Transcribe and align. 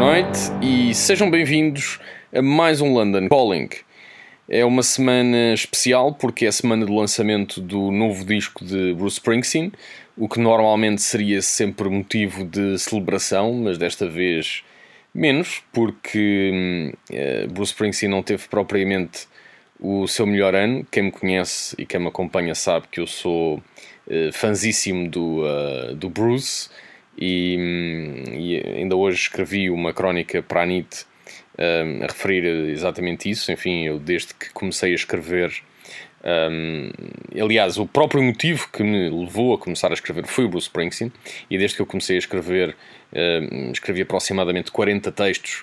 noite 0.00 0.38
e 0.62 0.94
sejam 0.94 1.30
bem-vindos 1.30 2.00
a 2.34 2.40
mais 2.40 2.80
um 2.80 2.94
London 2.94 3.28
Calling. 3.28 3.68
É 4.48 4.64
uma 4.64 4.82
semana 4.82 5.52
especial 5.52 6.14
porque 6.14 6.46
é 6.46 6.48
a 6.48 6.52
semana 6.52 6.86
do 6.86 6.94
lançamento 6.94 7.60
do 7.60 7.90
novo 7.90 8.24
disco 8.24 8.64
de 8.64 8.94
Bruce 8.94 9.18
Springsteen, 9.18 9.70
o 10.16 10.26
que 10.26 10.40
normalmente 10.40 11.02
seria 11.02 11.42
sempre 11.42 11.90
motivo 11.90 12.46
de 12.46 12.78
celebração, 12.78 13.52
mas 13.52 13.76
desta 13.76 14.08
vez 14.08 14.64
menos, 15.12 15.62
porque 15.70 16.50
hum, 16.50 16.92
eh, 17.12 17.46
Bruce 17.48 17.72
Springsteen 17.72 18.10
não 18.10 18.22
teve 18.22 18.48
propriamente 18.48 19.28
o 19.78 20.08
seu 20.08 20.24
melhor 20.24 20.54
ano. 20.54 20.82
Quem 20.90 21.02
me 21.02 21.12
conhece 21.12 21.76
e 21.78 21.84
quem 21.84 22.00
me 22.00 22.08
acompanha 22.08 22.54
sabe 22.54 22.86
que 22.90 23.00
eu 23.00 23.06
sou 23.06 23.62
eh, 24.08 24.30
fanzíssimo 24.32 25.10
do, 25.10 25.44
uh, 25.44 25.94
do 25.94 26.08
Bruce 26.08 26.70
e, 27.18 27.56
e 28.32 28.78
ainda 28.78 28.96
hoje 28.96 29.22
escrevi 29.22 29.70
uma 29.70 29.92
crónica 29.92 30.42
para 30.42 30.62
a 30.62 30.66
NIT 30.66 31.04
um, 31.58 32.04
a 32.04 32.06
referir 32.06 32.44
exatamente 32.70 33.28
isso. 33.30 33.52
Enfim, 33.52 33.84
eu 33.84 33.98
desde 33.98 34.34
que 34.34 34.50
comecei 34.50 34.92
a 34.92 34.94
escrever, 34.94 35.52
um, 36.24 36.90
aliás, 37.40 37.78
o 37.78 37.86
próprio 37.86 38.22
motivo 38.22 38.68
que 38.72 38.82
me 38.82 39.08
levou 39.08 39.54
a 39.54 39.58
começar 39.58 39.90
a 39.90 39.94
escrever 39.94 40.26
foi 40.26 40.44
o 40.44 40.48
Bruce 40.48 40.66
Springsteen, 40.66 41.12
e 41.50 41.58
desde 41.58 41.76
que 41.76 41.82
eu 41.82 41.86
comecei 41.86 42.16
a 42.16 42.18
escrever, 42.18 42.76
um, 43.12 43.70
escrevi 43.72 44.02
aproximadamente 44.02 44.70
40 44.70 45.12
textos 45.12 45.58